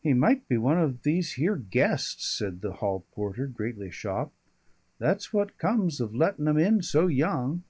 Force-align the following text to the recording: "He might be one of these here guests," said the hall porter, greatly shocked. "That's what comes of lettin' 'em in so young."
"He 0.00 0.14
might 0.14 0.46
be 0.46 0.56
one 0.56 0.78
of 0.78 1.02
these 1.02 1.32
here 1.32 1.56
guests," 1.56 2.24
said 2.24 2.60
the 2.60 2.74
hall 2.74 3.04
porter, 3.10 3.48
greatly 3.48 3.90
shocked. 3.90 4.36
"That's 5.00 5.32
what 5.32 5.58
comes 5.58 6.00
of 6.00 6.14
lettin' 6.14 6.46
'em 6.46 6.56
in 6.56 6.82
so 6.82 7.08
young." 7.08 7.64